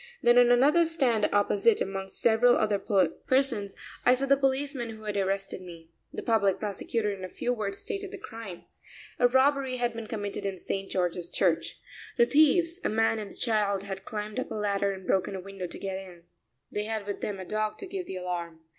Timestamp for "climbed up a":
14.03-14.55